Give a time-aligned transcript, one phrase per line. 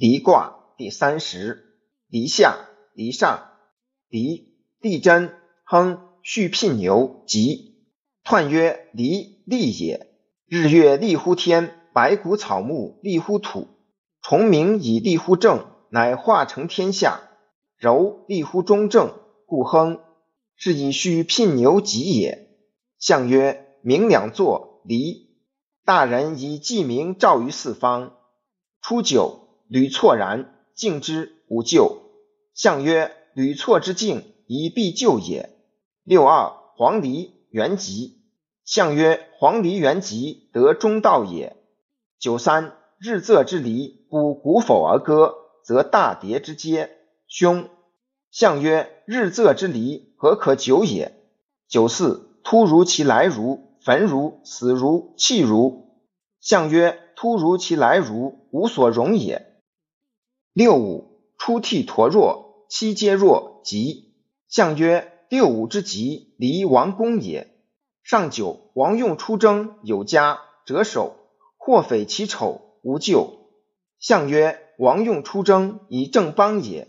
[0.00, 1.76] 离卦第三十，
[2.08, 2.56] 离下，
[2.94, 3.50] 离上，
[4.08, 7.84] 离地真亨，戌聘牛，吉。
[8.24, 10.06] 彖曰离，利也。
[10.46, 13.68] 日月利乎天，白谷草木利乎土，
[14.22, 17.20] 虫鸣以利乎政，乃化成天下。
[17.76, 19.12] 柔利乎中正，
[19.44, 20.00] 故亨。
[20.56, 22.48] 是以戌聘牛，吉也。
[22.98, 25.36] 象曰明两作，离。
[25.84, 28.16] 大人以记名照于四方。
[28.80, 32.02] 初九，屡错然，敬之，无咎。
[32.54, 35.50] 象曰屡错之敬，以必救也。
[36.02, 38.20] 六二，黄鹂元吉。
[38.64, 41.56] 象曰：黄鹂元吉，得中道也。
[42.18, 46.90] 九三，日昃之离，不鼓否而歌，则大蝶之阶，
[47.28, 47.68] 凶。
[48.32, 51.14] 象曰：日昃之离，何可久也？
[51.68, 55.94] 九四，突如其来如，焚如，死如，弃如。
[56.40, 59.46] 象曰：突如其来如，无所容也。
[60.60, 64.12] 六五，出涕沱弱，七皆弱，吉。
[64.46, 67.56] 象曰：六五之吉，离王公也。
[68.02, 71.16] 上九，王用出征，有家，折首，
[71.56, 73.38] 或匪其丑，无咎。
[74.00, 76.88] 象曰：王用出征，以正邦也。